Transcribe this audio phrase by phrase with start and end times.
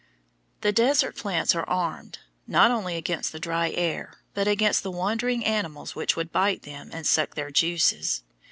[0.61, 2.17] The desert plants are armed,
[2.47, 6.89] not only against the dry air, but against the wandering animals which would bite them
[6.91, 8.23] and suck their juices.